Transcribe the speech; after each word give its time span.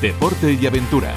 deporte 0.00 0.52
y 0.52 0.66
aventura. 0.66 1.14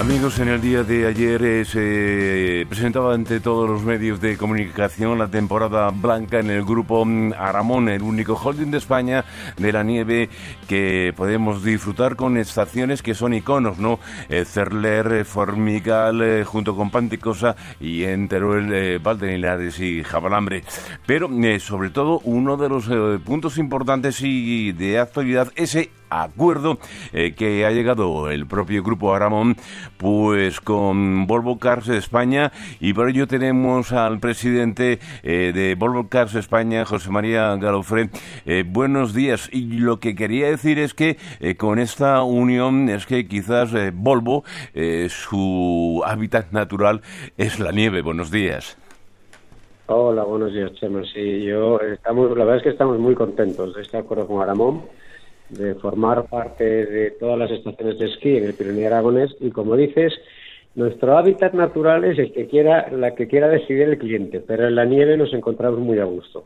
Amigos, 0.00 0.38
en 0.38 0.48
el 0.48 0.62
día 0.62 0.82
de 0.82 1.06
ayer 1.06 1.42
eh, 1.44 1.64
se 1.66 2.64
presentaba 2.70 3.12
ante 3.12 3.38
todos 3.38 3.68
los 3.68 3.82
medios 3.82 4.18
de 4.18 4.38
comunicación 4.38 5.18
la 5.18 5.28
temporada 5.28 5.90
blanca 5.90 6.40
en 6.40 6.48
el 6.48 6.64
grupo 6.64 7.04
mm, 7.04 7.34
Aramón, 7.34 7.90
el 7.90 8.00
único 8.00 8.32
holding 8.32 8.70
de 8.70 8.78
España 8.78 9.26
de 9.58 9.72
la 9.72 9.82
nieve 9.82 10.30
que 10.66 11.12
podemos 11.14 11.62
disfrutar 11.62 12.16
con 12.16 12.38
estaciones 12.38 13.02
que 13.02 13.14
son 13.14 13.34
iconos, 13.34 13.78
¿no? 13.78 14.00
Eh, 14.30 14.46
Cerler, 14.46 15.12
eh, 15.12 15.24
Formigal, 15.24 16.44
junto 16.46 16.74
con 16.74 16.90
Panticosa 16.90 17.54
y 17.78 18.04
en 18.04 18.26
Teruel, 18.26 19.00
Valdenilares 19.00 19.80
y 19.80 20.02
Jabalambre. 20.02 20.64
Pero, 21.04 21.28
sobre 21.58 21.90
todo, 21.90 22.20
uno 22.24 22.56
de 22.56 22.70
los 22.70 22.88
puntos 23.20 23.58
importantes 23.58 24.22
y 24.22 24.72
de 24.72 24.98
actualidad, 24.98 25.52
ese 25.56 25.90
acuerdo 26.10 26.78
eh, 27.12 27.34
que 27.34 27.64
ha 27.64 27.70
llegado 27.70 28.30
el 28.30 28.46
propio 28.46 28.82
grupo 28.82 29.14
Aramón 29.14 29.56
pues 29.96 30.60
con 30.60 31.26
Volvo 31.26 31.58
Cars 31.58 31.88
España. 31.88 32.52
Y 32.80 32.92
por 32.92 33.08
ello 33.08 33.26
tenemos 33.26 33.92
al 33.92 34.20
presidente 34.20 34.98
eh, 35.22 35.52
de 35.54 35.74
Volvo 35.76 36.08
Cars 36.08 36.34
España 36.34 36.84
José 36.84 37.10
María 37.10 37.56
Galofre 37.56 38.10
eh, 38.44 38.64
buenos 38.66 39.14
días. 39.14 39.48
Y 39.52 39.78
lo 39.78 40.00
que 40.00 40.14
quería 40.14 40.48
decir 40.48 40.78
es 40.78 40.94
que 40.94 41.16
con 41.56 41.78
esta 41.78 42.22
unión 42.22 42.88
es 42.88 43.06
que 43.06 43.26
quizás 43.26 43.70
Volvo 43.94 44.44
su 45.08 46.02
hábitat 46.04 46.50
natural 46.52 47.02
es 47.36 47.60
la 47.60 47.72
nieve. 47.72 48.02
Buenos 48.02 48.30
días. 48.30 48.76
Hola, 49.86 50.24
buenos 50.24 50.52
días, 50.52 50.72
Chema. 50.74 51.02
Sí, 51.12 51.42
yo 51.42 51.80
estamos, 51.80 52.30
la 52.30 52.44
verdad 52.44 52.58
es 52.58 52.62
que 52.62 52.68
estamos 52.70 52.98
muy 52.98 53.14
contentos 53.14 53.74
de 53.74 53.82
este 53.82 53.98
acuerdo 53.98 54.26
con 54.26 54.42
Aramón 54.42 54.82
de 55.50 55.74
formar 55.76 56.26
parte 56.26 56.64
de 56.64 57.10
todas 57.12 57.38
las 57.38 57.50
estaciones 57.50 57.98
de 57.98 58.06
esquí 58.06 58.36
en 58.36 58.44
el 58.44 58.54
Pirineo 58.54 58.86
Aragonés 58.86 59.34
y 59.40 59.50
como 59.50 59.76
dices, 59.76 60.12
nuestro 60.74 61.18
hábitat 61.18 61.52
natural 61.52 62.04
es 62.04 62.18
el 62.18 62.32
que 62.32 62.46
quiera, 62.46 62.90
la 62.90 63.14
que 63.14 63.26
quiera 63.26 63.48
decidir 63.48 63.82
el 63.82 63.98
cliente, 63.98 64.40
pero 64.40 64.68
en 64.68 64.76
la 64.76 64.84
nieve 64.84 65.16
nos 65.16 65.32
encontramos 65.34 65.80
muy 65.80 65.98
a 65.98 66.04
gusto. 66.04 66.44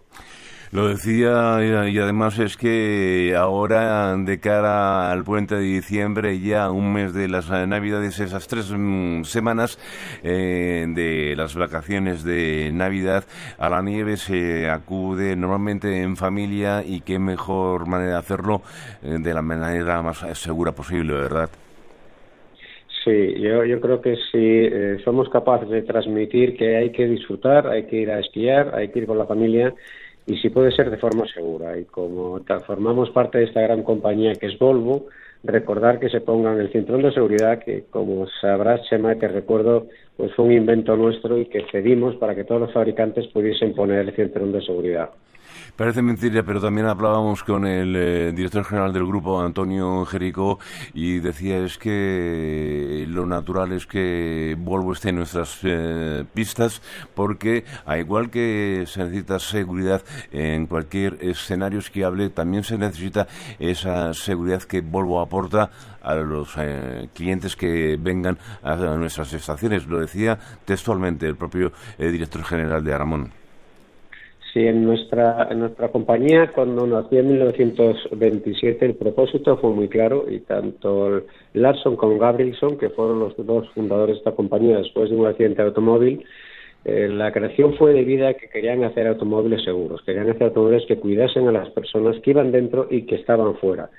Lo 0.75 0.89
decía 0.89 1.61
y 1.89 1.99
además 2.01 2.37
es 2.41 2.57
que 2.57 3.37
ahora 3.39 4.17
de 4.17 4.41
cara 4.41 5.13
al 5.13 5.23
puente 5.23 5.55
de 5.55 5.61
diciembre, 5.61 6.41
ya 6.41 6.69
un 6.73 6.93
mes 6.93 7.15
de 7.15 7.29
las 7.29 7.49
navidades, 7.49 8.19
esas 8.19 8.49
tres 8.49 8.75
mm, 8.77 9.23
semanas 9.23 9.79
eh, 10.25 10.85
de 10.89 11.37
las 11.37 11.55
vacaciones 11.55 12.25
de 12.25 12.73
Navidad, 12.75 13.23
a 13.57 13.69
la 13.71 13.83
nieve 13.83 14.17
se 14.17 14.69
acude 14.69 15.37
normalmente 15.37 16.03
en 16.03 16.17
familia 16.17 16.83
y 16.85 17.03
qué 17.03 17.21
mejor 17.21 17.87
manera 17.87 18.15
de 18.15 18.19
hacerlo 18.19 18.61
eh, 19.05 19.19
de 19.21 19.33
la 19.33 19.43
manera 19.43 20.03
más 20.03 20.27
segura 20.37 20.73
posible, 20.73 21.13
¿verdad? 21.13 21.51
Sí, 23.05 23.35
yo, 23.39 23.65
yo 23.65 23.81
creo 23.81 24.01
que 24.01 24.17
si 24.17 24.39
eh, 24.41 24.97
somos 25.05 25.29
capaces 25.29 25.69
de 25.69 25.83
transmitir 25.83 26.57
que 26.57 26.79
hay 26.79 26.91
que 26.91 27.07
disfrutar, 27.07 27.69
hay 27.69 27.85
que 27.85 27.97
ir 27.97 28.11
a 28.11 28.19
esquiar, 28.19 28.75
hay 28.75 28.89
que 28.89 29.01
ir 29.01 29.07
con 29.07 29.19
la 29.19 29.27
familia, 29.27 29.73
y 30.27 30.37
si 30.39 30.51
puede 30.51 30.73
ser 30.73 30.91
de 30.91 30.97
forma 30.97 31.27
segura. 31.27 31.79
Y 31.79 31.85
como 31.85 32.41
formamos 32.67 33.11
parte 33.11 33.39
de 33.39 33.45
esta 33.45 33.61
gran 33.61 33.83
compañía 33.83 34.35
que 34.35 34.47
es 34.47 34.59
Volvo, 34.59 35.07
recordar 35.43 36.01
que 36.01 36.09
se 36.09 36.21
pongan 36.21 36.59
el 36.59 36.73
cinturón 36.73 37.03
de 37.03 37.13
seguridad, 37.13 37.63
que 37.63 37.85
como 37.91 38.27
sabrás, 38.41 38.83
Chema, 38.89 39.15
te 39.17 39.29
recuerdo, 39.29 39.87
pues 40.17 40.33
fue 40.35 40.47
un 40.47 40.53
invento 40.53 40.97
nuestro 40.97 41.39
y 41.39 41.47
que 41.47 41.67
cedimos 41.71 42.17
para 42.17 42.35
que 42.35 42.45
todos 42.45 42.63
los 42.63 42.73
fabricantes 42.73 43.27
pudiesen 43.29 43.75
poner 43.75 44.01
el 44.01 44.17
cinturón 44.17 44.53
de 44.53 44.63
seguridad. 44.63 45.11
Parece 45.77 46.03
mentira, 46.03 46.45
pero 46.45 46.61
también 46.61 46.87
hablábamos 46.87 47.43
con 47.43 47.67
el 47.67 47.97
eh, 47.97 48.33
director 48.33 48.65
general 48.65 48.93
del 48.93 49.05
grupo, 49.05 49.43
Antonio 49.43 50.05
Jerico, 50.05 50.61
y 50.93 51.19
decía 51.19 51.59
es 51.65 51.79
que 51.79 53.05
lo 53.09 53.27
natural 53.27 53.73
es 53.73 53.85
que 53.85 54.55
Volvo 54.57 54.93
esté 54.93 55.09
en 55.09 55.17
nuestras 55.17 55.59
eh, 55.65 56.25
pistas, 56.33 56.81
porque 57.17 57.65
a 57.87 57.99
igual 57.99 58.31
que 58.31 58.85
se 58.87 59.03
necesita 59.03 59.41
seguridad 59.41 60.05
en 60.31 60.69
cualquier 60.69 61.19
escenario 61.21 61.81
esquiable, 61.81 62.31
también 62.31 62.63
se 62.63 62.79
necesita 62.79 63.27
esa 63.59 64.15
seguridad 64.15 64.63
que 64.63 64.81
Volvo 64.81 65.21
aporta 65.21 65.73
a 66.03 66.15
los 66.15 66.55
eh, 66.57 67.09
clientes 67.15 67.57
que 67.57 67.99
vengan 68.01 68.39
a 68.63 68.77
nuestras 68.77 69.33
estaciones. 69.33 69.89
Lo 69.89 69.99
decía 69.99 70.39
textualmente 70.65 71.27
el 71.27 71.35
propio 71.35 71.73
director 71.99 72.45
general 72.45 72.85
de 72.85 72.95
Aramón. 72.95 73.44
Sí, 74.55 74.61
en 74.69 74.85
nuestra, 74.85 75.49
en 75.51 75.59
nuestra 75.59 75.89
compañía, 75.89 76.53
cuando 76.55 76.87
nació 76.87 77.19
en 77.19 77.33
1927, 77.33 78.87
el 78.87 78.95
propósito 78.95 79.57
fue 79.57 79.71
muy 79.71 79.89
claro 79.89 80.27
y 80.31 80.39
tanto 80.39 81.25
Larson 81.55 81.97
como 81.97 82.19
Gabrielson, 82.21 82.79
que 82.79 82.89
fueron 82.91 83.19
los 83.19 83.35
dos 83.37 83.69
fundadores 83.71 84.15
de 84.15 84.19
esta 84.19 84.31
compañía 84.31 84.77
después 84.77 85.11
de 85.11 85.17
un 85.17 85.27
accidente 85.27 85.61
de 85.61 85.69
automóvil, 85.69 86.25
eh, 86.85 87.09
la 87.09 87.33
creación 87.33 87.75
fue 87.75 87.95
debido 87.95 88.29
a 88.29 88.35
que 88.35 88.49
querían 88.49 88.85
hacer 88.85 89.09
automóviles 89.09 89.65
seguros, 89.65 90.03
querían 90.07 90.31
hacer 90.31 90.45
automóviles 90.45 90.87
que 90.87 91.01
cuidasen 91.01 91.49
a 91.49 91.53
las 91.53 91.71
personas 91.71 92.15
que 92.21 92.31
iban 92.31 92.53
dentro 92.53 92.87
y 92.89 93.07
que 93.07 93.17
estaban 93.17 93.57
fuera. 93.57 93.91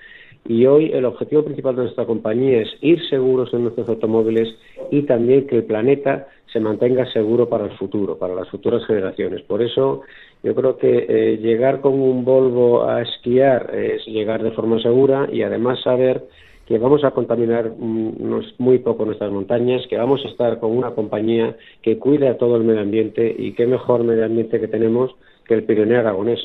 Y 0.47 0.66
hoy 0.67 0.91
el 0.94 1.06
objetivo 1.06 1.44
principal 1.44 1.75
de 1.75 1.83
nuestra 1.83 2.06
compañía 2.06 2.61
es 2.61 2.69
ir 2.81 3.01
seguros 3.09 3.51
en 3.53 3.63
nuestros 3.63 3.89
automóviles 3.89 4.47
y 4.91 5.01
también 5.03 5.47
que 5.47 5.57
el 5.57 5.63
planeta 5.63 6.28
se 6.53 6.59
mantenga 6.59 7.11
seguro 7.11 7.50
para 7.50 7.66
el 7.66 7.72
futuro, 7.78 8.17
para 8.17 8.35
las 8.35 8.47
futuras 8.50 8.85
generaciones. 8.85 9.41
Por 9.41 9.63
eso 9.63 10.01
yo 10.44 10.53
creo 10.53 10.78
que 10.78 11.06
eh, 11.09 11.38
llegar 11.38 11.81
con 11.81 12.00
un 12.00 12.23
Volvo 12.23 12.88
a 12.88 13.01
esquiar 13.01 13.75
es 13.75 14.06
llegar 14.06 14.44
de 14.44 14.51
forma 14.51 14.79
segura 14.81 15.28
y 15.31 15.41
además 15.41 15.81
saber 15.81 16.23
que 16.67 16.77
vamos 16.77 17.03
a 17.03 17.12
contaminar 17.12 17.72
muy 17.77 18.79
poco 18.79 19.06
nuestras 19.06 19.31
montañas, 19.31 19.85
que 19.88 19.97
vamos 19.97 20.23
a 20.25 20.29
estar 20.29 20.59
con 20.59 20.72
una 20.72 20.91
compañía 20.91 21.56
que 21.81 21.97
cuida 21.97 22.38
todo 22.38 22.56
el 22.57 22.63
medio 22.63 22.81
ambiente 22.81 23.35
y 23.38 23.53
qué 23.53 23.67
mejor 23.67 24.03
medio 24.03 24.25
ambiente 24.25 24.59
que 24.59 24.67
tenemos 24.67 25.12
que 25.45 25.56
el 25.56 25.63
Pirineo 25.63 26.00
aragonés. 26.00 26.39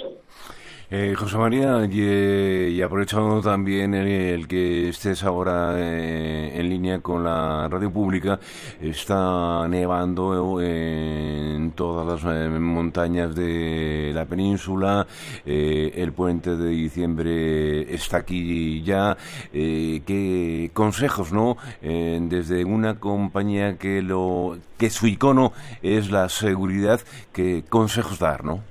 Eh, 0.92 1.14
José 1.16 1.38
María, 1.38 1.86
y, 1.88 2.82
aprovechando 2.82 3.40
también 3.40 3.94
el, 3.94 4.48
que 4.48 4.88
estés 4.88 5.22
ahora 5.22 5.74
eh, 5.76 6.50
en 6.56 6.68
línea 6.68 6.98
con 6.98 7.22
la 7.22 7.68
radio 7.68 7.92
pública, 7.92 8.40
está 8.80 9.68
nevando 9.68 10.60
en 10.60 11.70
todas 11.76 12.24
las 12.24 12.34
eh, 12.34 12.48
montañas 12.48 13.36
de 13.36 14.10
la 14.12 14.24
península, 14.24 15.06
el 15.46 16.12
puente 16.12 16.56
de 16.56 16.70
diciembre 16.70 17.94
está 17.94 18.16
aquí 18.18 18.82
ya. 18.82 19.16
¿Qué 19.52 20.70
consejos, 20.74 21.32
no? 21.32 21.56
desde 21.80 22.64
una 22.64 22.98
compañía 22.98 23.78
que 23.78 24.02
lo 24.02 24.58
que 24.76 24.90
su 24.90 25.06
icono 25.06 25.52
es 25.82 26.10
la 26.10 26.28
seguridad, 26.28 27.00
¿qué 27.32 27.62
consejos 27.68 28.18
dar, 28.18 28.44
no? 28.44 28.69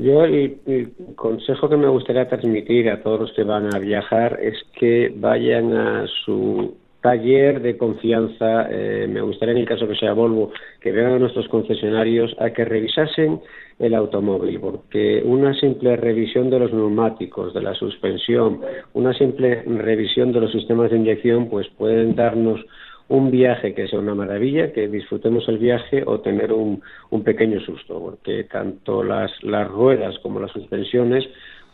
Yo 0.00 0.24
el, 0.24 0.92
consejo 1.14 1.68
que 1.68 1.76
me 1.76 1.88
gustaría 1.88 2.28
transmitir 2.28 2.90
a 2.90 3.02
todos 3.02 3.20
los 3.20 3.32
que 3.32 3.44
van 3.44 3.74
a 3.74 3.78
viajar 3.78 4.38
es 4.42 4.56
que 4.78 5.12
vayan 5.14 5.72
a 5.74 6.06
su 6.24 6.76
taller 7.00 7.62
de 7.62 7.76
confianza, 7.76 8.66
eh, 8.70 9.06
me 9.08 9.20
gustaría 9.20 9.52
en 9.52 9.60
el 9.60 9.68
caso 9.68 9.86
que 9.86 9.94
sea 9.94 10.14
Volvo, 10.14 10.50
que 10.80 10.90
vengan 10.90 11.12
a 11.12 11.18
nuestros 11.18 11.48
concesionarios 11.48 12.34
a 12.40 12.50
que 12.50 12.64
revisasen 12.64 13.40
el 13.78 13.94
automóvil, 13.94 14.58
porque 14.58 15.22
una 15.24 15.54
simple 15.54 15.96
revisión 15.96 16.50
de 16.50 16.58
los 16.58 16.72
neumáticos, 16.72 17.54
de 17.54 17.62
la 17.62 17.74
suspensión, 17.74 18.60
una 18.94 19.12
simple 19.14 19.62
revisión 19.62 20.32
de 20.32 20.40
los 20.40 20.50
sistemas 20.50 20.90
de 20.90 20.96
inyección, 20.96 21.48
pues 21.48 21.68
pueden 21.78 22.16
darnos 22.16 22.60
un 23.08 23.30
viaje 23.30 23.74
que 23.74 23.88
sea 23.88 23.98
una 23.98 24.14
maravilla, 24.14 24.72
que 24.72 24.88
disfrutemos 24.88 25.48
el 25.48 25.58
viaje 25.58 26.02
o 26.06 26.20
tener 26.20 26.52
un, 26.52 26.82
un 27.10 27.24
pequeño 27.24 27.60
susto, 27.60 27.98
porque 28.00 28.44
tanto 28.44 29.02
las, 29.02 29.30
las 29.42 29.68
ruedas 29.68 30.18
como 30.20 30.40
las 30.40 30.52
suspensiones 30.52 31.24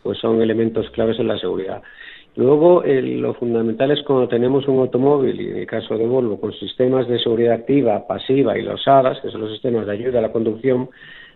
pues 0.03 0.19
son 0.19 0.43
elementos 0.43 0.89
claves 0.91 1.19
en 1.19 1.29
la 1.29 1.39
seguridad. 1.39 1.83
Luego, 2.37 2.83
lo 2.85 3.35
fundamental 3.35 3.93
es 3.93 4.03
cuando 4.03 4.29
tenemos 4.29 4.67
un 4.67 4.81
automóvil, 4.81 5.41
y 5.41 5.51
en 5.51 5.57
el 5.57 5.67
caso 5.67 5.97
de 5.97 6.05
Volvo, 6.05 6.41
con 6.41 6.53
sistemas 6.53 7.07
de 7.09 7.19
seguridad 7.21 7.55
activa, 7.55 8.07
pasiva 8.09 8.59
y 8.59 8.63
los 8.63 8.87
ADAS, 8.89 9.21
que 9.21 9.31
son 9.31 9.43
los 9.43 9.53
sistemas 9.53 9.87
de 9.87 9.93
ayuda 9.93 10.19
a 10.19 10.23
la 10.23 10.33
conducción, 10.33 10.91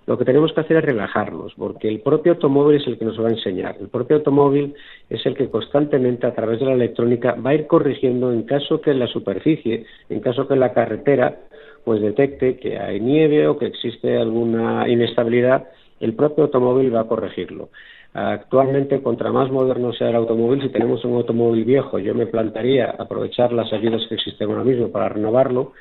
lo 0.09 0.17
que 0.17 0.25
tenemos 0.25 0.55
que 0.55 0.61
hacer 0.61 0.79
es 0.79 0.85
relajarnos, 0.87 1.53
porque 1.55 1.87
el 1.87 2.01
propio 2.01 2.33
automóvil 2.33 2.81
es 2.81 2.87
el 2.87 2.97
que 2.97 3.05
nos 3.05 3.23
va 3.23 3.29
a 3.29 3.33
enseñar. 3.33 3.77
El 3.79 3.89
propio 3.89 4.17
automóvil 4.17 4.75
es 5.11 5.27
el 5.27 5.35
que 5.35 5.51
constantemente, 5.51 6.27
a 6.27 6.35
través 6.35 6.61
de 6.61 6.65
la 6.65 6.73
electrónica, 6.73 7.35
va 7.35 7.51
a 7.51 7.55
ir 7.55 7.67
corrigiendo 7.67 8.33
en 8.33 8.45
caso 8.45 8.81
que 8.81 8.95
la 8.95 9.07
superficie, 9.07 9.85
en 10.09 10.21
caso 10.21 10.49
que 10.49 10.57
la 10.57 10.73
carretera, 10.73 11.37
pues 11.85 12.01
detecte 12.01 12.57
que 12.57 12.79
hay 12.79 13.01
nieve 13.01 13.47
o 13.49 13.59
que 13.59 13.67
existe 13.67 14.17
alguna 14.17 14.89
inestabilidad, 14.89 15.69
el 16.01 16.15
propio 16.15 16.45
automóvil 16.45 16.95
va 16.95 17.01
a 17.01 17.07
corregirlo. 17.07 17.69
Actualmente, 18.15 19.03
contra 19.03 19.31
más 19.31 19.51
moderno 19.51 19.93
sea 19.93 20.09
el 20.09 20.17
automóvil, 20.17 20.63
si 20.63 20.71
tenemos 20.71 21.05
un 21.05 21.17
automóvil 21.17 21.67
viejo, 21.67 21.99
yo 21.99 22.15
me 22.15 22.25
plantaría 22.25 22.95
aprovechar 22.99 23.53
las 23.53 23.71
ayudas 23.75 24.07
que 24.09 24.15
existen 24.15 24.49
ahora 24.49 24.65
mismo 24.65 24.89
para 24.89 25.11
renovarlo, 25.11 25.73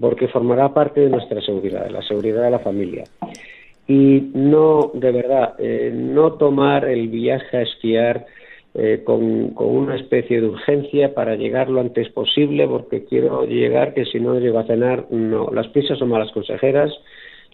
porque 0.00 0.26
formará 0.26 0.74
parte 0.74 1.02
de 1.02 1.10
nuestra 1.10 1.40
seguridad, 1.40 1.84
de 1.84 1.92
la 1.92 2.02
seguridad 2.02 2.42
de 2.42 2.50
la 2.50 2.58
familia. 2.58 3.04
Y 3.88 4.30
no, 4.34 4.90
de 4.94 5.12
verdad, 5.12 5.54
eh, 5.58 5.92
no 5.94 6.32
tomar 6.32 6.86
el 6.86 7.08
viaje 7.08 7.56
a 7.56 7.62
esquiar 7.62 8.26
eh, 8.74 9.02
con, 9.04 9.50
con, 9.50 9.68
una 9.68 9.96
especie 9.96 10.40
de 10.40 10.48
urgencia 10.48 11.14
para 11.14 11.36
llegar 11.36 11.70
lo 11.70 11.80
antes 11.80 12.08
posible, 12.10 12.66
porque 12.66 13.04
quiero 13.04 13.46
llegar, 13.46 13.94
que 13.94 14.04
si 14.04 14.20
no 14.20 14.38
llego 14.38 14.58
a 14.58 14.66
cenar, 14.66 15.06
no. 15.10 15.50
Las 15.52 15.68
prisas 15.68 15.98
son 15.98 16.08
malas 16.08 16.32
consejeras, 16.32 16.92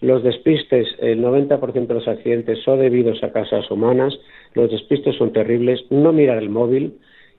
los 0.01 0.21
despistes, 0.23 0.87
el 0.99 1.23
90% 1.23 1.87
de 1.87 1.93
los 1.93 2.07
accidentes 2.07 2.59
son 2.63 2.79
debidos 2.79 3.23
a 3.23 3.31
casas 3.31 3.69
humanas, 3.71 4.19
los 4.53 4.69
despistes 4.69 5.15
son 5.15 5.31
terribles, 5.31 5.85
no 5.91 6.11
mirar 6.11 6.39
el 6.39 6.49
móvil 6.49 6.97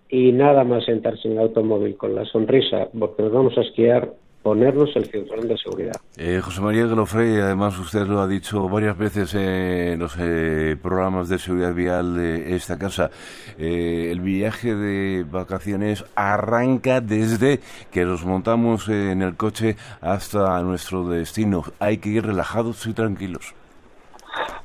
y 0.09 0.33
nada 0.33 0.65
más 0.65 0.85
sentarse 0.85 1.29
en 1.29 1.35
el 1.35 1.41
automóvil 1.41 1.97
con 1.97 2.15
la 2.15 2.25
sonrisa, 2.25 2.89
porque 2.99 3.23
nos 3.23 3.33
vamos 3.33 3.59
a 3.59 3.63
esquiar 3.63 4.15
ponernos 4.45 4.95
el 4.95 5.07
cinturón 5.07 5.49
de 5.49 5.57
seguridad. 5.57 5.97
Eh, 6.19 6.41
José 6.45 6.61
María 6.61 6.87
Galofrey, 6.87 7.39
además 7.39 7.79
usted 7.79 8.07
lo 8.07 8.21
ha 8.21 8.29
dicho 8.29 8.69
varias 8.69 8.97
veces 8.97 9.35
en 9.35 9.99
los 9.99 10.15
eh, 10.21 10.77
programas 10.81 11.31
de 11.31 11.39
seguridad 11.39 11.73
vial 11.73 12.15
de 12.15 12.55
esta 12.55 12.79
casa, 12.79 13.11
eh, 13.59 14.11
el 14.13 14.21
viaje 14.21 14.75
de 14.75 15.25
vacaciones 15.25 16.05
arranca 16.15 17.01
desde 17.01 17.61
que 17.91 18.05
nos 18.05 18.27
montamos 18.27 18.89
en 18.91 19.23
el 19.23 19.35
coche 19.35 19.77
hasta 20.03 20.63
nuestro 20.63 21.09
destino. 21.09 21.65
Hay 21.79 21.97
que 21.97 22.11
ir 22.11 22.27
relajados 22.27 22.87
y 22.87 22.93
tranquilos. 22.93 23.55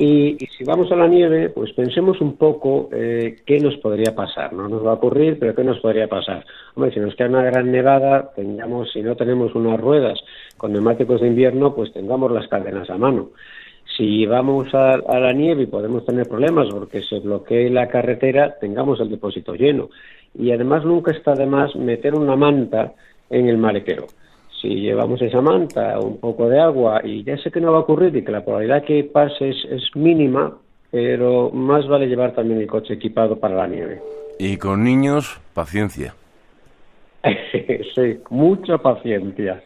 Y, 0.02 0.38
si 0.58 0.64
vamos 0.64 0.90
a 0.94 0.96
la 0.96 1.10
nieve, 1.10 1.50
pues 1.50 1.74
pensemos 1.74 2.22
un 2.22 2.38
poco 2.38 2.88
eh, 2.94 3.36
qué 3.46 3.60
nos 3.60 3.76
podría 3.78 4.16
pasar. 4.16 4.54
No 4.54 4.70
nos 4.70 4.86
va 4.86 4.92
a 4.92 4.94
ocurrir, 4.94 5.38
pero 5.38 5.54
qué 5.54 5.62
nos 5.66 5.82
podría 5.82 6.08
pasar. 6.08 6.46
Hombre, 6.74 6.94
si 6.94 7.02
nos 7.02 7.16
queda 7.16 7.28
una 7.28 7.44
gran 7.44 7.70
nevada, 7.70 8.32
tengamos, 8.34 8.94
si 8.94 9.02
no 9.02 9.18
tenemos 9.18 9.54
unas 9.56 9.78
ruedas 9.78 10.18
con 10.56 10.72
neumáticos 10.72 11.20
de 11.20 11.28
invierno, 11.28 11.76
pues 11.76 11.92
tengamos 11.92 12.32
las 12.32 12.48
cadenas 12.48 12.90
a 12.90 12.98
mano. 12.98 13.32
Si 13.98 14.26
vamos 14.26 14.74
a, 14.74 14.94
a 14.94 15.20
la 15.20 15.34
nieve 15.34 15.64
y 15.64 15.68
podemos 15.68 16.06
tener 16.06 16.30
problemas 16.30 16.70
porque 16.72 17.02
se 17.02 17.20
bloquee 17.20 17.70
la 17.70 17.90
carretera, 17.90 18.56
tengamos 18.58 19.02
el 19.02 19.10
depósito 19.10 19.54
lleno. 19.54 19.90
Y 20.34 20.52
además 20.52 20.86
nunca 20.86 21.12
está 21.12 21.34
de 21.34 21.46
más 21.46 21.76
meter 21.76 22.16
una 22.16 22.38
manta 22.38 22.94
en 23.30 23.50
el 23.50 23.58
maletero 23.58 24.08
si 24.62 24.68
llevamos 24.82 25.22
esa 25.22 25.42
manta, 25.42 26.00
un 26.00 26.18
poco 26.18 26.50
de 26.50 26.60
agua, 26.60 27.02
y 27.04 27.24
ya 27.24 27.38
sé 27.38 27.52
que 27.52 27.62
no 27.62 27.72
va 27.72 27.80
a 27.80 27.82
ocurrir 27.82 28.16
y 28.16 28.24
que 28.24 28.32
la 28.32 28.44
probabilidad 28.44 28.84
que 28.84 29.04
pase 29.06 29.50
es, 29.50 29.96
mínima, 29.96 30.58
pero 30.92 31.50
más 31.52 31.88
vale 31.88 32.08
llevar 32.08 32.34
también 32.34 32.60
el 32.60 32.68
coche 32.68 32.96
equipado 32.96 33.40
para 33.40 33.56
la 33.56 33.68
nieve. 33.68 34.02
Y 34.38 34.58
con 34.58 34.84
niños, 34.84 35.40
paciencia. 35.54 36.14
sí, 37.96 38.20
mucha 38.30 38.78
paciencia. 38.78 39.62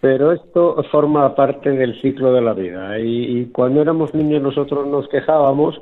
Pero 0.00 0.32
esto 0.32 0.82
forma 0.90 1.34
parte 1.34 1.70
del 1.70 2.00
ciclo 2.00 2.32
de 2.32 2.40
la 2.40 2.52
vida. 2.52 2.98
Y, 2.98 3.46
cuando 3.46 3.82
éramos 3.82 4.14
niños 4.14 4.42
nosotros 4.42 4.86
nos 4.86 5.08
quejábamos 5.08 5.80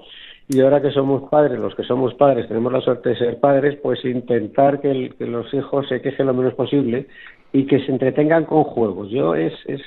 y 0.49 0.61
ahora 0.61 0.81
que 0.81 0.91
somos 0.91 1.29
padres, 1.31 1.59
los 1.59 1.75
que 1.75 1.85
somos 1.85 2.15
padres, 2.15 2.49
tenemos 2.49 2.73
la 2.73 2.81
suerte 2.81 3.11
de 3.11 3.17
ser 3.17 3.41
padres, 3.41 3.79
pues 3.83 4.05
intentar 4.05 4.81
que, 4.81 5.13
que 5.19 5.27
los 5.27 5.53
hijos 5.53 5.89
se 5.89 6.01
quejen 6.01 6.27
lo 6.27 6.35
menos 6.35 6.55
posible 6.55 7.07
y 7.55 7.67
que 7.67 7.79
se 7.87 7.93
entretengan 7.93 8.45
con 8.45 8.65
juegos. 8.65 9.09
Yo 9.11 9.35
es, 9.37 9.55
es 9.67 9.81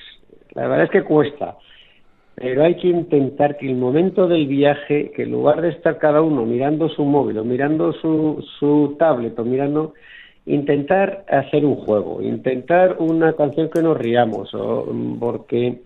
la 0.55 0.67
verdad 0.67 0.85
es 0.85 0.89
que 0.89 1.03
cuesta, 1.03 1.57
pero 2.33 2.63
hay 2.63 2.75
que 2.75 2.87
intentar 2.87 3.57
que 3.57 3.67
el 3.67 3.75
momento 3.75 4.27
del 4.27 4.47
viaje, 4.47 5.11
que 5.13 5.23
en 5.23 5.31
lugar 5.33 5.61
de 5.61 5.69
estar 5.69 5.97
cada 5.97 6.21
uno 6.21 6.45
mirando 6.45 6.87
su 6.87 7.03
móvil 7.03 7.37
o 7.37 7.43
mirando 7.43 7.91
su, 7.91 8.43
su 8.57 8.95
tablet 8.97 9.37
o 9.37 9.43
mirando, 9.43 9.93
intentar 10.45 11.25
hacer 11.27 11.65
un 11.65 11.75
juego, 11.75 12.21
intentar 12.21 12.95
una 12.99 13.33
canción 13.33 13.69
que 13.69 13.81
nos 13.81 13.97
riamos, 13.97 14.53
o, 14.53 14.87
porque 15.19 15.81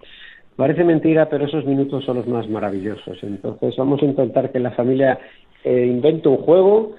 parece 0.56 0.84
mentira, 0.84 1.30
pero 1.30 1.46
esos 1.46 1.66
minutos 1.66 2.06
son 2.06 2.18
los 2.18 2.28
más 2.28 2.48
maravillosos. 2.48 3.18
Entonces 3.24 3.76
vamos 3.76 4.04
a 4.04 4.06
intentar 4.06 4.52
que 4.52 4.60
la 4.60 4.72
familia 4.72 5.18
eh, 5.64 5.88
invente 5.88 6.30
un 6.30 6.38
juego 6.38 6.94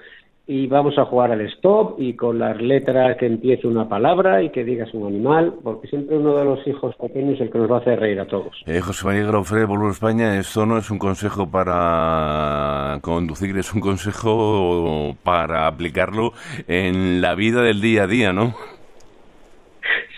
y 0.45 0.67
vamos 0.67 0.97
a 0.97 1.05
jugar 1.05 1.31
al 1.31 1.41
stop 1.41 1.95
y 1.99 2.15
con 2.15 2.37
las 2.37 2.61
letras 2.61 3.15
que 3.17 3.27
empiece 3.27 3.65
una 3.65 3.87
palabra 3.87 4.43
y 4.43 4.49
que 4.49 4.65
digas 4.65 4.93
un 4.93 5.07
animal, 5.07 5.53
porque 5.63 5.87
siempre 5.87 6.17
uno 6.17 6.35
de 6.35 6.43
los 6.43 6.67
hijos 6.67 6.93
pequeños 6.97 7.35
es 7.35 7.41
el 7.41 7.49
que 7.49 7.59
nos 7.59 7.71
va 7.71 7.77
a 7.77 7.79
hacer 7.79 7.99
reír 7.99 8.19
a 8.19 8.25
todos. 8.25 8.61
Eh, 8.65 8.81
José 8.81 9.05
María 9.05 9.25
Grofre, 9.25 9.63
vuelvo 9.63 9.87
a 9.87 9.91
España, 9.91 10.37
esto 10.37 10.65
no 10.65 10.77
es 10.77 10.91
un 10.91 10.99
consejo 10.99 11.49
para 11.49 12.99
conducir, 13.01 13.57
es 13.57 13.73
un 13.73 13.79
consejo 13.79 15.15
para 15.23 15.65
aplicarlo 15.67 16.33
en 16.67 17.21
la 17.21 17.35
vida 17.35 17.61
del 17.61 17.79
día 17.79 18.03
a 18.03 18.07
día, 18.07 18.33
¿no? 18.33 18.53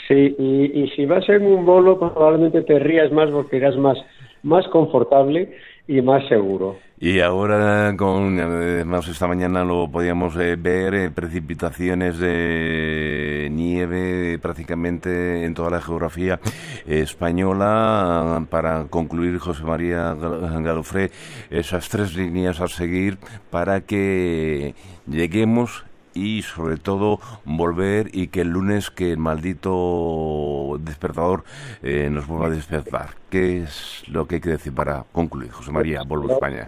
Sí, 0.07 0.35
y, 0.39 0.83
y 0.83 0.89
si 0.95 1.05
vas 1.05 1.27
en 1.29 1.45
un 1.45 1.65
bolo 1.65 1.99
probablemente 1.99 2.63
te 2.63 2.79
rías 2.79 3.11
más 3.11 3.29
porque 3.29 3.57
irás 3.57 3.75
más, 3.77 3.97
más 4.41 4.67
confortable 4.69 5.55
y 5.87 6.01
más 6.01 6.27
seguro. 6.27 6.77
Y 6.97 7.19
ahora, 7.19 7.93
con 7.97 8.39
además 8.39 9.07
esta 9.07 9.27
mañana 9.27 9.65
lo 9.65 9.89
podíamos 9.91 10.35
eh, 10.37 10.55
ver, 10.55 10.93
eh, 10.93 11.11
precipitaciones 11.11 12.17
de 12.19 13.49
nieve 13.51 14.39
prácticamente 14.39 15.43
en 15.43 15.53
toda 15.53 15.69
la 15.69 15.81
geografía 15.81 16.39
española. 16.85 18.45
Para 18.49 18.85
concluir, 18.85 19.37
José 19.39 19.63
María 19.63 20.13
Galofré, 20.15 21.11
esas 21.49 21.89
tres 21.89 22.15
líneas 22.15 22.61
a 22.61 22.67
seguir 22.67 23.17
para 23.51 23.81
que 23.81 24.73
lleguemos 25.05 25.85
y 26.15 26.41
sobre 26.41 26.77
todo 26.77 27.19
volver 27.43 28.09
y 28.13 28.27
que 28.27 28.41
el 28.41 28.47
lunes 28.47 28.89
que 28.89 29.11
el 29.11 29.17
maldito 29.17 30.79
despertador 30.79 31.43
eh, 31.83 32.09
nos 32.09 32.25
vuelva 32.25 32.47
a 32.47 32.49
despertar. 32.49 33.09
¿Qué 33.29 33.61
es 33.63 34.03
lo 34.07 34.25
que 34.25 34.35
hay 34.35 34.41
que 34.41 34.51
decir 34.51 34.73
para 34.73 35.05
concluir? 35.11 35.51
José 35.51 35.71
María, 35.71 36.01
vuelvo 36.03 36.29
a 36.29 36.33
España. 36.33 36.65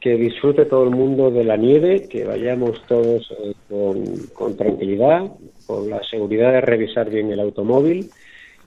Que 0.00 0.16
disfrute 0.16 0.64
todo 0.64 0.84
el 0.84 0.90
mundo 0.90 1.30
de 1.30 1.44
la 1.44 1.56
nieve, 1.56 2.08
que 2.08 2.24
vayamos 2.24 2.82
todos 2.88 3.30
eh, 3.38 3.54
con, 3.68 4.02
con 4.34 4.56
tranquilidad, 4.56 5.30
con 5.66 5.88
la 5.88 6.02
seguridad 6.02 6.52
de 6.52 6.60
revisar 6.62 7.08
bien 7.08 7.30
el 7.30 7.38
automóvil 7.38 8.10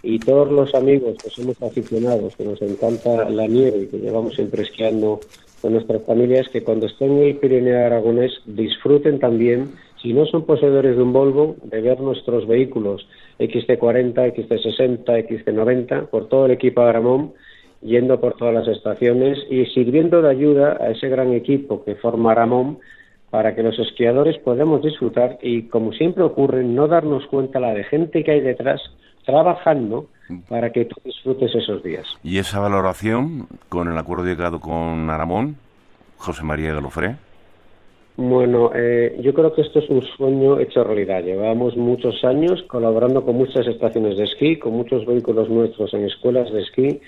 y 0.06 0.20
todos 0.20 0.52
los 0.52 0.74
amigos 0.76 1.18
que 1.22 1.32
somos 1.32 1.62
aficionados, 1.64 2.36
que 2.36 2.46
nos 2.46 2.62
encanta 2.62 3.28
la 3.28 3.48
nieve 3.48 3.84
y 3.84 3.88
que 3.88 3.98
llevamos 3.98 4.36
siempre 4.36 4.62
esquiando 4.62 5.20
con 5.62 5.74
nuestras 5.74 6.04
familias 6.04 6.48
que 6.50 6.64
cuando 6.64 6.86
estén 6.86 7.18
en 7.18 7.24
el 7.24 7.38
Pirineo 7.38 7.86
Aragonés 7.86 8.32
disfruten 8.46 9.20
también, 9.20 9.72
si 10.02 10.14
no 10.14 10.26
son 10.26 10.46
poseedores 10.46 10.96
de 10.96 11.02
un 11.02 11.14
Volvo, 11.14 11.56
de 11.64 11.82
ver 11.82 12.00
nuestros 12.00 12.48
vehículos 12.48 13.08
XT40, 13.40 14.36
XT60, 14.36 15.06
XT90 15.06 16.08
por 16.10 16.30
todo 16.30 16.46
el 16.46 16.52
equipo 16.52 16.82
Agramón, 16.82 17.34
yendo 17.82 18.20
por 18.20 18.36
todas 18.36 18.54
las 18.54 18.68
estaciones 18.68 19.40
y 19.50 19.66
sirviendo 19.68 20.22
de 20.22 20.30
ayuda 20.30 20.78
a 20.80 20.90
ese 20.90 21.10
gran 21.10 21.34
equipo 21.34 21.84
que 21.84 21.96
forma 21.96 22.32
Aramón 22.32 22.80
para 23.30 23.56
que 23.56 23.64
los 23.64 23.78
esquiadores 23.80 24.38
podamos 24.38 24.82
disfrutar 24.82 25.38
y, 25.42 25.64
como 25.64 25.92
siempre 25.94 26.24
ocurre, 26.24 26.64
no 26.64 26.88
darnos 26.88 27.26
cuenta 27.28 27.60
la 27.60 27.74
de 27.74 27.84
gente 27.84 28.24
que 28.24 28.32
hay 28.32 28.42
detrás 28.42 28.82
trabajando 29.26 30.08
para 30.48 30.72
que 30.72 30.86
tú 30.86 30.96
disfrutes 31.04 31.54
esos 31.56 31.84
días. 31.84 32.06
¿Y 32.24 32.40
esa 32.40 32.60
valoración 32.60 33.48
con 33.70 33.92
el 33.92 33.98
acuerdo 33.98 34.26
llegado 34.26 34.60
con 34.60 35.10
Aramón, 35.10 35.58
José 36.18 36.44
María 36.44 36.74
Galofré? 36.74 37.16
Bueno, 38.18 38.72
eh, 38.74 39.18
yo 39.22 39.34
creo 39.34 39.54
que 39.54 39.62
esto 39.62 39.80
es 39.80 39.90
un 39.90 40.02
sueño 40.02 40.60
hecho 40.60 40.84
realidad. 40.86 41.22
Llevamos 41.22 41.76
muchos 41.76 42.24
años 42.24 42.64
colaborando 42.68 43.26
con 43.26 43.36
muchas 43.36 43.68
estaciones 43.68 44.18
de 44.18 44.24
esquí, 44.24 44.58
con 44.58 44.74
muchos 44.74 45.06
vehículos 45.06 45.50
nuestros 45.50 45.94
en 45.94 46.06
escuelas 46.06 46.52
de 46.52 46.62
esquí, 46.62 47.02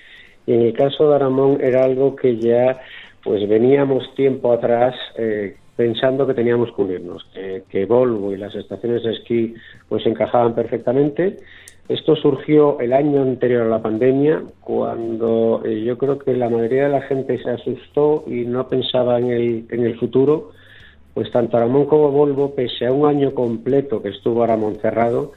y 0.45 0.53
en 0.53 0.61
el 0.63 0.73
caso 0.73 1.09
de 1.09 1.15
Aramón 1.15 1.59
era 1.61 1.85
algo 1.85 2.15
que 2.15 2.37
ya 2.37 2.81
pues 3.23 3.47
veníamos 3.47 4.13
tiempo 4.15 4.51
atrás 4.51 4.95
eh, 5.17 5.55
pensando 5.77 6.27
que 6.27 6.33
teníamos 6.33 6.73
que 6.73 6.81
unirnos, 6.81 7.23
que, 7.33 7.63
que 7.69 7.85
Volvo 7.85 8.33
y 8.33 8.37
las 8.37 8.53
estaciones 8.55 9.03
de 9.03 9.13
esquí 9.13 9.53
pues 9.87 10.05
encajaban 10.05 10.55
perfectamente 10.55 11.37
esto 11.89 12.17
surgió 12.17 12.79
el 12.79 12.91
año 12.91 13.21
anterior 13.21 13.63
a 13.63 13.69
la 13.69 13.81
pandemia, 13.81 14.43
cuando 14.59 15.61
eh, 15.65 15.83
yo 15.83 15.97
creo 15.97 16.19
que 16.19 16.33
la 16.33 16.49
mayoría 16.49 16.83
de 16.83 16.89
la 16.89 17.01
gente 17.01 17.41
se 17.41 17.49
asustó 17.49 18.25
y 18.27 18.43
no 18.43 18.67
pensaba 18.67 19.19
en 19.19 19.31
el, 19.31 19.97
futuro, 19.97 20.51
pues 21.13 21.31
tanto 21.31 21.55
Aramón 21.55 21.85
como 21.85 22.11
Volvo, 22.11 22.53
pese 22.53 22.87
a 22.87 22.91
un 22.91 23.07
año 23.07 23.33
completo 23.33 24.01
que 24.01 24.09
estuvo 24.09 24.43
Aramón 24.43 24.75
cerrado, 24.81 25.31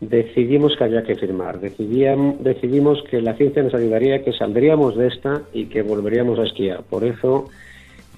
decidimos 0.00 0.76
que 0.76 0.84
había 0.84 1.02
que 1.02 1.16
firmar. 1.16 1.58
decidimos 1.58 3.02
que 3.10 3.20
la 3.20 3.34
ciencia 3.34 3.62
nos 3.62 3.74
ayudaría, 3.74 4.22
que 4.22 4.32
saldríamos 4.32 4.96
de 4.96 5.08
esta 5.08 5.42
y 5.52 5.66
que 5.66 5.82
volveríamos 5.82 6.38
a 6.38 6.44
esquiar. 6.44 6.84
Por 6.84 7.02
eso 7.02 7.48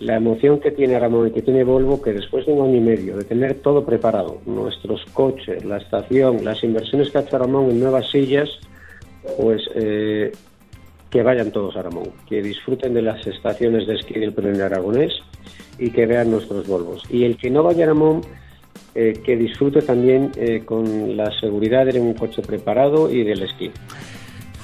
la 0.03 0.17
emoción 0.17 0.59
que 0.59 0.73
tiene 0.73 0.99
Ramón 0.99 1.29
y 1.29 1.31
que 1.31 1.43
tiene 1.43 1.63
Volvo, 1.63 2.03
que 2.03 2.13
después 2.13 2.45
de 2.45 2.53
un 2.53 2.67
año 2.67 2.77
y 2.77 2.81
medio 2.81 3.17
de 3.17 3.25
tener 3.25 3.55
todo 3.55 3.85
preparado, 3.85 4.41
nuestros 4.47 5.05
coches, 5.13 5.65
la 5.65 5.77
estación, 5.79 6.45
las 6.45 6.63
inversiones 6.65 7.11
que 7.11 7.19
ha 7.19 7.21
hecho 7.21 7.39
Ramón 7.39 7.71
en 7.71 7.81
nuevas 7.81 8.11
sillas, 8.11 8.51
pues 9.39 9.63
eh, 9.77 10.33
que 11.09 11.23
vayan 11.23 11.53
todos 11.53 11.77
a 11.77 11.83
Ramón, 11.83 12.11
que 12.29 12.43
disfruten 12.43 12.95
de 12.95 13.03
las 13.03 13.25
estaciones 13.27 13.87
de 13.87 13.95
esquí 13.95 14.19
del 14.19 14.33
Premio 14.33 14.65
Aragonés 14.67 15.13
y 15.79 15.91
que 15.91 16.07
vean 16.07 16.33
nuestros 16.33 16.67
Volvos. 16.67 17.05
Y 17.09 17.25
el 17.25 17.37
que 17.37 17.51
no 17.51 17.63
vaya 17.63 17.85
a 17.85 17.89
Ramón, 17.89 18.23
eh, 18.97 19.21
que 19.25 19.37
disfrute 19.37 19.83
también 19.83 20.33
eh, 20.37 20.63
con 20.65 21.17
la 21.17 21.31
seguridad 21.39 21.87
de 21.87 22.01
un 22.01 22.15
coche 22.15 22.43
preparado 22.43 23.09
y 23.09 23.23
del 23.23 23.43
esquí. 23.43 23.71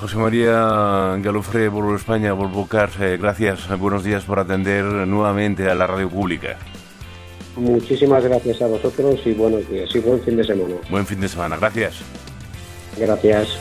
José 0.01 0.17
María 0.17 1.17
Galofre, 1.21 1.69
Volvo 1.69 1.97
España, 1.97 2.33
Volvo 2.33 2.69
Cars, 2.69 3.01
eh, 3.01 3.17
gracias, 3.17 3.69
buenos 3.79 4.05
días 4.05 4.25
por 4.25 4.39
atender 4.39 4.85
nuevamente 4.85 5.69
a 5.69 5.75
la 5.75 5.89
radio 5.89 6.09
pública. 6.09 6.57
Muchísimas 7.57 8.23
gracias 8.23 8.63
a 8.63 8.69
vosotros 8.69 9.19
y 9.25 9.33
bueno, 9.33 9.59
que 9.69 9.83
así 9.83 9.99
buen 9.99 10.23
fin 10.23 10.37
de 10.37 10.45
semana. 10.45 10.77
Buen 10.89 11.05
fin 11.05 11.21
de 11.21 11.29
semana, 11.29 11.57
gracias. 11.57 11.97
Gracias. 12.97 13.59